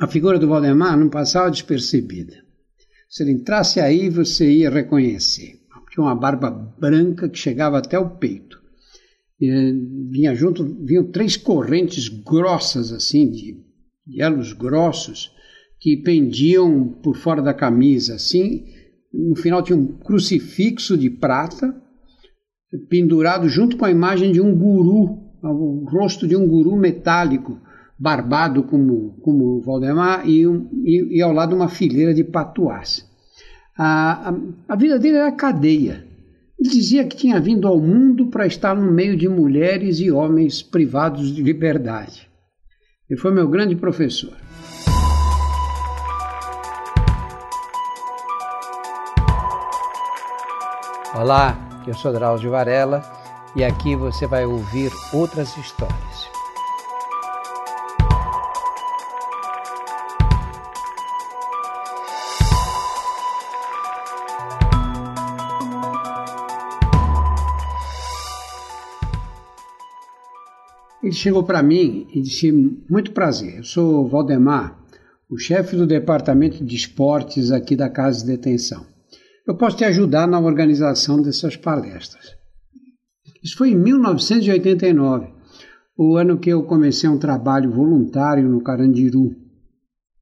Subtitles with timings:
[0.00, 2.34] A figura do Valdemar não passava despercebida.
[3.08, 5.60] Se ele entrasse aí, você ia reconhecer.
[5.90, 8.58] Tinha uma barba branca que chegava até o peito.
[9.38, 9.72] E eh,
[10.10, 13.58] vinha junto, vinham três correntes grossas assim, de,
[14.06, 15.30] de elos grossos,
[15.78, 18.64] que pendiam por fora da camisa, assim.
[19.12, 21.76] No final tinha um crucifixo de prata,
[22.88, 27.60] pendurado junto com a imagem de um guru, o rosto de um guru metálico,
[27.98, 33.08] barbado como, como Valdemar, e, um, e, e ao lado uma fileira de patuás.
[33.76, 34.34] A, a,
[34.68, 36.06] a vida dele era cadeia.
[36.58, 40.62] Ele dizia que tinha vindo ao mundo para estar no meio de mulheres e homens
[40.62, 42.28] privados de liberdade.
[43.08, 44.32] Ele foi meu grande professor.
[51.14, 53.02] Olá, eu sou Drauzio Varela
[53.54, 56.11] e aqui você vai ouvir outras histórias.
[71.12, 72.50] Ele chegou para mim e disse:
[72.88, 74.82] Muito prazer, eu sou Valdemar,
[75.28, 78.86] o chefe do departamento de esportes aqui da Casa de Detenção.
[79.46, 82.34] Eu posso te ajudar na organização dessas palestras.
[83.44, 85.28] Isso foi em 1989,
[85.98, 89.36] o ano que eu comecei um trabalho voluntário no Carandiru.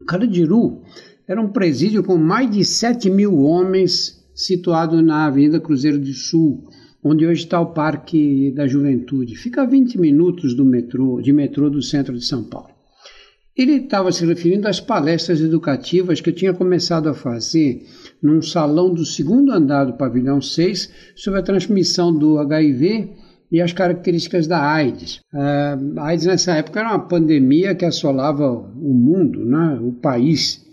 [0.00, 0.80] O Carandiru
[1.28, 6.66] era um presídio com mais de 7 mil homens situado na Avenida Cruzeiro do Sul,
[7.02, 9.36] onde hoje está o Parque da Juventude.
[9.36, 12.78] Fica a 20 minutos do metrô, de metrô do centro de São Paulo.
[13.56, 17.84] Ele estava se referindo às palestras educativas que eu tinha começado a fazer
[18.22, 23.10] num salão do segundo andar do pavilhão 6 sobre a transmissão do HIV
[23.50, 25.20] e as características da AIDS.
[25.32, 29.78] A AIDS nessa época era uma pandemia que assolava o mundo, né?
[29.82, 30.64] o país,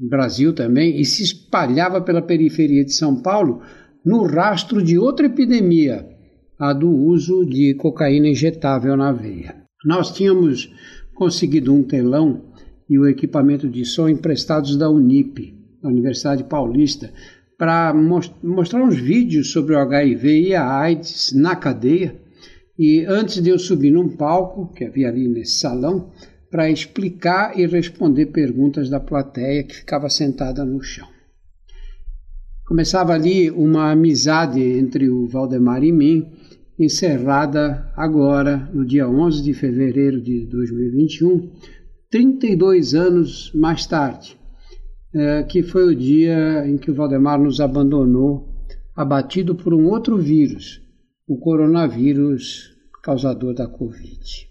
[0.00, 3.60] o Brasil também, e se espalhava pela periferia de São Paulo
[4.04, 6.06] no rastro de outra epidemia,
[6.58, 9.56] a do uso de cocaína injetável na veia.
[9.84, 10.72] Nós tínhamos
[11.14, 12.50] conseguido um telão
[12.88, 17.12] e o equipamento de som emprestados da Unip, da Universidade Paulista,
[17.58, 17.92] para
[18.42, 22.14] mostrar uns vídeos sobre o HIV e a AIDS na cadeia.
[22.78, 26.10] E antes de eu subir num palco, que havia ali nesse salão,
[26.50, 31.06] para explicar e responder perguntas da plateia que ficava sentada no chão.
[32.70, 36.30] Começava ali uma amizade entre o Valdemar e mim,
[36.78, 41.50] encerrada agora, no dia 11 de fevereiro de 2021,
[42.08, 44.38] 32 anos mais tarde,
[45.12, 48.46] é, que foi o dia em que o Valdemar nos abandonou,
[48.94, 50.80] abatido por um outro vírus,
[51.26, 52.70] o coronavírus
[53.02, 54.48] causador da Covid.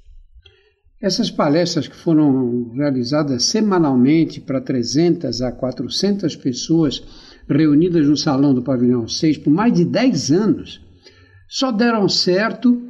[1.01, 7.01] Essas palestras que foram realizadas semanalmente para 300 a 400 pessoas
[7.49, 10.81] reunidas no salão do pavilhão 6 por mais de 10 anos,
[11.47, 12.89] só deram certo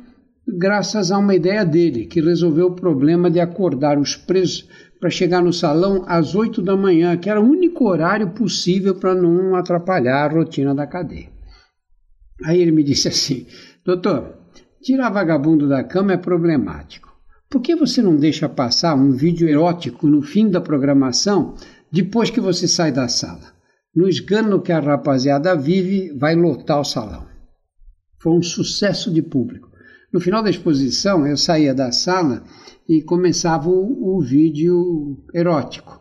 [0.57, 4.67] graças a uma ideia dele, que resolveu o problema de acordar os presos
[4.99, 9.15] para chegar no salão às 8 da manhã, que era o único horário possível para
[9.15, 11.29] não atrapalhar a rotina da cadeia.
[12.43, 13.45] Aí ele me disse assim:
[13.85, 14.37] Doutor,
[14.81, 17.09] tirar vagabundo da cama é problemático.
[17.49, 21.55] Por que você não deixa passar um vídeo erótico no fim da programação
[21.91, 23.58] depois que você sai da sala?
[23.95, 27.25] No esgano que a rapaziada vive, vai lotar o salão.
[28.21, 29.69] Foi um sucesso de público.
[30.13, 32.43] No final da exposição, eu saía da sala
[32.87, 35.99] e começava o, o vídeo erótico.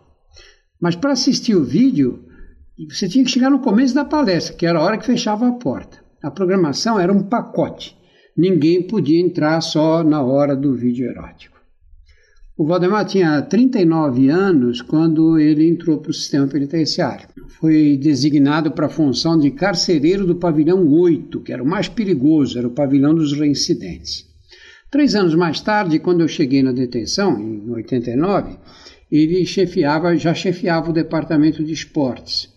[0.80, 2.24] Mas para assistir o vídeo,
[2.90, 5.52] você tinha que chegar no começo da palestra, que era a hora que fechava a
[5.52, 5.98] porta.
[6.22, 7.96] A programação era um pacote.
[8.36, 11.58] Ninguém podia entrar só na hora do vídeo erótico.
[12.56, 17.28] O Valdemar tinha 39 anos quando ele entrou para o sistema penitenciário.
[17.48, 22.58] Foi designado para a função de carcereiro do pavilhão 8, que era o mais perigoso,
[22.58, 24.26] era o pavilhão dos reincidentes.
[24.90, 28.56] Três anos mais tarde, quando eu cheguei na detenção, em 89,
[29.10, 32.48] ele chefiava, já chefiava o departamento de esportes.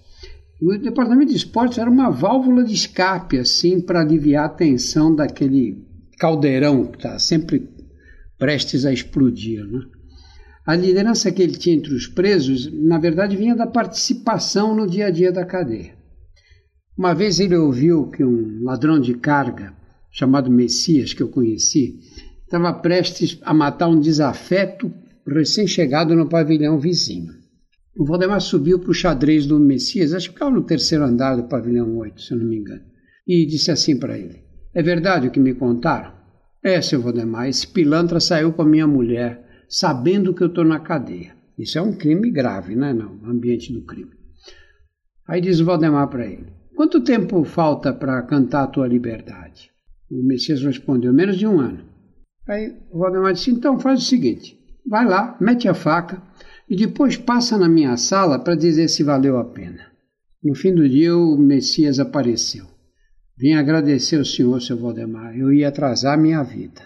[0.61, 5.83] O departamento de esportes era uma válvula de escape, assim, para aliviar a tensão daquele
[6.19, 7.67] caldeirão que está sempre
[8.37, 9.65] prestes a explodir.
[9.65, 9.81] Né?
[10.65, 15.07] A liderança que ele tinha entre os presos, na verdade, vinha da participação no dia
[15.07, 15.95] a dia da cadeia.
[16.97, 19.73] Uma vez ele ouviu que um ladrão de carga,
[20.11, 21.99] chamado Messias, que eu conheci,
[22.43, 24.93] estava prestes a matar um desafeto
[25.25, 27.33] recém-chegado no pavilhão vizinho.
[27.95, 31.43] O Valdemar subiu para o xadrez do Messias, acho que ficava no terceiro andar do
[31.43, 32.83] pavilhão 8, se eu não me engano,
[33.27, 34.43] e disse assim para ele:
[34.73, 36.13] É verdade o que me contaram?
[36.63, 40.81] É, seu Valdemar, esse pilantra saiu com a minha mulher, sabendo que eu estou na
[40.81, 41.33] cadeia.
[41.57, 42.91] Isso é um crime grave, né?
[42.91, 44.11] No ambiente do crime.
[45.25, 49.71] Aí diz o Valdemar para ele: Quanto tempo falta para cantar a tua liberdade?
[50.09, 51.85] O Messias respondeu: Menos de um ano.
[52.47, 56.21] Aí o Valdemar disse: Então faz o seguinte: vai lá, mete a faca
[56.69, 59.91] e depois passa na minha sala para dizer se valeu a pena.
[60.43, 62.65] No fim do dia, o Messias apareceu.
[63.37, 65.37] Vim agradecer ao senhor, seu Valdemar.
[65.37, 66.81] Eu ia atrasar minha vida.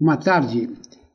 [0.00, 0.70] Uma tarde,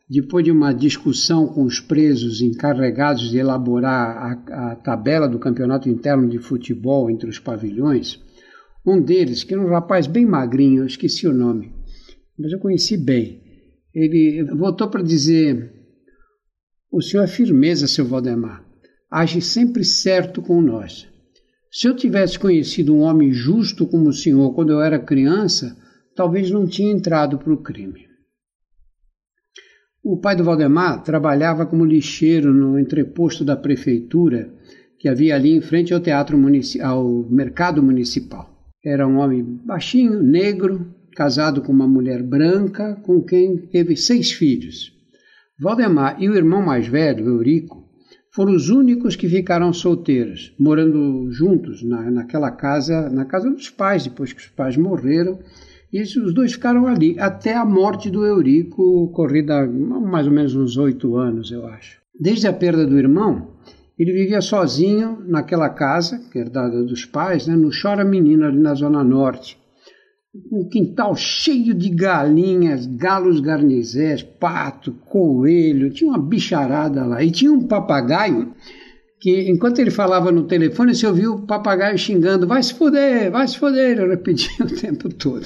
[0.10, 5.88] depois de uma discussão com os presos encarregados de elaborar a, a, tabela do campeonato
[5.88, 8.20] interno de futebol entre os pavilhões,
[8.84, 11.72] um deles, que era um rapaz bem magrinho, eu esqueci o nome,
[12.38, 13.40] mas eu conheci bem,
[13.94, 15.72] ele voltou para dizer:
[16.92, 18.66] O senhor é firmeza, seu Valdemar,
[19.12, 21.08] age sempre certo com nós.
[21.72, 25.78] Se eu tivesse conhecido um homem justo como o senhor quando eu era criança,
[26.16, 28.09] talvez não tinha entrado para o crime.
[30.04, 34.50] O pai do Valdemar trabalhava como lixeiro no entreposto da prefeitura
[34.98, 36.38] que havia ali em frente ao teatro
[36.84, 38.50] ao mercado municipal.
[38.84, 44.94] Era um homem baixinho, negro, casado com uma mulher branca, com quem teve seis filhos.
[45.60, 47.90] Valdemar e o irmão mais velho, Eurico,
[48.34, 54.06] foram os únicos que ficaram solteiros, morando juntos na, naquela casa, na casa dos pais,
[54.06, 55.40] depois que os pais morreram,
[55.92, 60.56] e os dois ficaram ali até a morte do Eurico, ocorrida há mais ou menos
[60.56, 62.00] uns oito anos, eu acho.
[62.20, 63.48] Desde a perda do irmão,
[63.98, 68.74] ele vivia sozinho naquela casa, que herdada dos pais, né, no Chora Menino, ali na
[68.74, 69.58] Zona Norte.
[70.52, 77.24] Um quintal cheio de galinhas, galos garnizés, pato, coelho, tinha uma bicharada lá.
[77.24, 78.54] E tinha um papagaio
[79.20, 83.48] que enquanto ele falava no telefone, você ouvia o papagaio xingando: vai se foder, vai
[83.48, 83.92] se foder.
[83.92, 85.46] Ele repetia o tempo todo.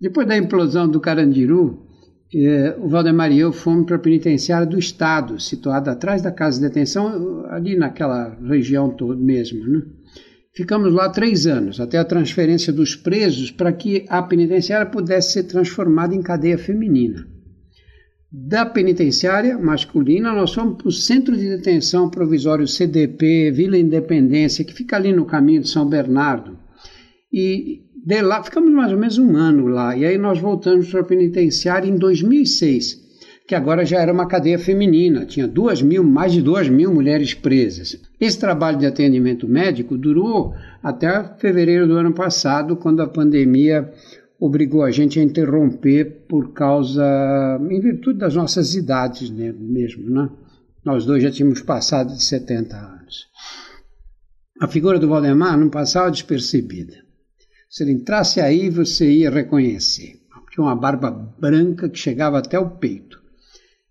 [0.00, 1.86] Depois da implosão do Carandiru,
[2.34, 6.60] eh, o Valdemar e eu fomos para a penitenciária do Estado, situada atrás da casa
[6.60, 9.66] de detenção, ali naquela região toda mesmo.
[9.66, 9.82] Né?
[10.54, 15.44] Ficamos lá três anos, até a transferência dos presos, para que a penitenciária pudesse ser
[15.44, 17.26] transformada em cadeia feminina
[18.36, 24.74] da penitenciária masculina, nós fomos para o Centro de Detenção Provisório CDP, Vila Independência, que
[24.74, 26.58] fica ali no caminho de São Bernardo.
[27.32, 31.02] E de lá, ficamos mais ou menos um ano lá, e aí nós voltamos para
[31.02, 33.04] a penitenciária em 2006,
[33.46, 37.34] que agora já era uma cadeia feminina, tinha duas mil, mais de duas mil mulheres
[37.34, 38.00] presas.
[38.20, 40.52] Esse trabalho de atendimento médico durou
[40.82, 43.92] até fevereiro do ano passado, quando a pandemia
[44.44, 47.02] obrigou a gente a interromper por causa,
[47.70, 50.28] em virtude das nossas idades né, mesmo, né?
[50.84, 53.26] Nós dois já tínhamos passado de 70 anos.
[54.60, 56.94] A figura do Valdemar não passava despercebida.
[57.70, 60.20] Se ele entrasse aí, você ia reconhecer.
[60.52, 63.18] Tinha uma barba branca que chegava até o peito.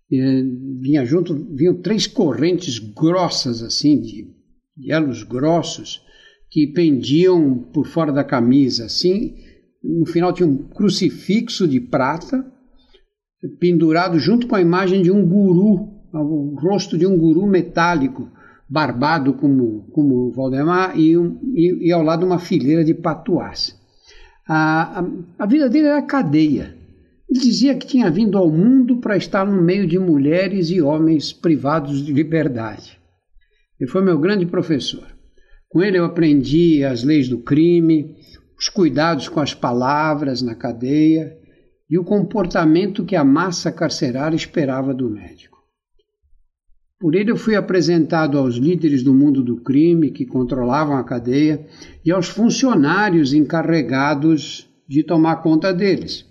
[0.08, 0.42] E eh,
[0.80, 4.30] vinha junto, vinham três correntes grossas assim, de,
[4.76, 6.00] de elos grossos,
[6.48, 9.34] que pendiam por fora da camisa, assim,
[9.84, 12.44] no final tinha um crucifixo de prata
[13.60, 18.30] pendurado junto com a imagem de um guru, o rosto de um guru metálico,
[18.68, 23.78] barbado como, como Valdemar, e, um, e, e ao lado uma fileira de patuás.
[24.48, 25.06] A, a,
[25.38, 26.74] a vida dele era cadeia.
[27.28, 31.32] Ele dizia que tinha vindo ao mundo para estar no meio de mulheres e homens
[31.32, 32.98] privados de liberdade.
[33.78, 35.06] Ele foi meu grande professor.
[35.68, 38.14] Com ele eu aprendi as leis do crime,
[38.58, 41.36] os cuidados com as palavras na cadeia
[41.88, 45.58] e o comportamento que a massa carcerária esperava do médico.
[46.98, 51.66] Por ele eu fui apresentado aos líderes do mundo do crime que controlavam a cadeia
[52.04, 56.24] e aos funcionários encarregados de tomar conta deles.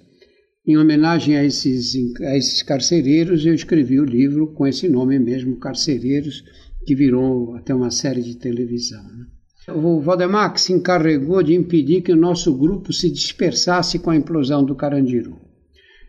[0.65, 5.59] Em homenagem a esses, a esses carcereiros, eu escrevi o livro com esse nome mesmo,
[5.59, 6.41] Carcereiros,
[6.85, 9.03] que virou até uma série de televisão.
[9.03, 9.25] Né?
[9.69, 14.63] O Valdemar se encarregou de impedir que o nosso grupo se dispersasse com a implosão
[14.63, 15.37] do Carandiru.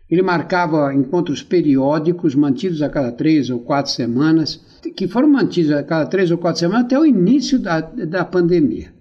[0.09, 4.59] Ele marcava encontros periódicos, mantidos a cada três ou quatro semanas,
[4.95, 8.93] que foram mantidos a cada três ou quatro semanas até o início da, da pandemia.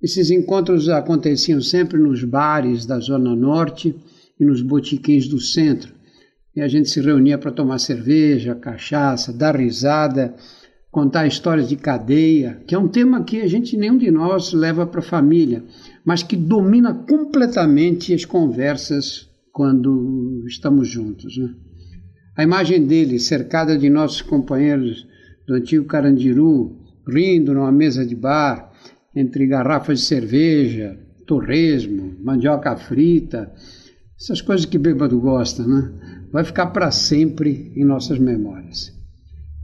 [0.00, 3.94] Esses encontros aconteciam sempre nos bares da Zona Norte
[4.38, 5.92] e nos botiquins do centro.
[6.54, 10.34] E a gente se reunia para tomar cerveja, cachaça, dar risada
[10.98, 14.84] contar histórias de cadeia, que é um tema que a gente nenhum de nós leva
[14.84, 15.62] para a família,
[16.04, 21.38] mas que domina completamente as conversas quando estamos juntos.
[21.38, 21.54] Né?
[22.36, 25.06] A imagem dele, cercada de nossos companheiros
[25.46, 26.76] do antigo Carandiru,
[27.06, 28.72] rindo numa mesa de bar,
[29.14, 33.52] entre garrafas de cerveja, torresmo, mandioca frita,
[34.20, 35.92] essas coisas que bêbado gosta, né?
[36.32, 38.97] Vai ficar para sempre em nossas memórias.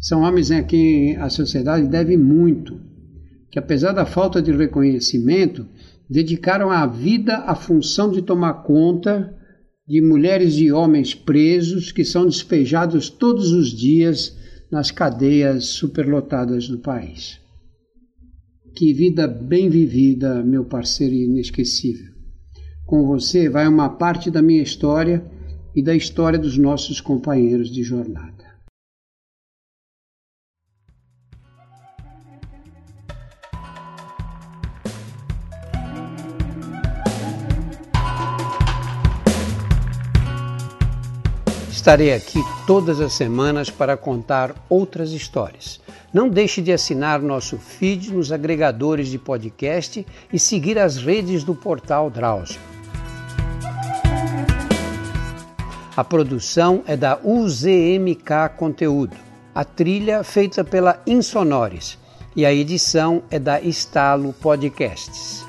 [0.05, 2.79] São homens a quem a sociedade deve muito,
[3.51, 5.67] que apesar da falta de reconhecimento,
[6.11, 9.35] dedicaram a vida à função de tomar conta
[9.89, 14.37] de mulheres e homens presos que são despejados todos os dias
[14.71, 17.41] nas cadeias superlotadas do país.
[18.77, 22.13] Que vida bem vivida, meu parceiro inesquecível.
[22.85, 25.25] Com você vai uma parte da minha história
[25.75, 28.34] e da história dos nossos companheiros de jornada.
[41.85, 45.79] Estarei aqui todas as semanas para contar outras histórias.
[46.15, 51.55] Não deixe de assinar nosso feed nos agregadores de podcast e seguir as redes do
[51.55, 52.59] portal Drauzio.
[55.95, 59.19] A produção é da UZMK Conteúdo,
[59.55, 61.99] a trilha feita pela Insonores
[62.35, 65.45] e a edição é da Estalo Podcasts.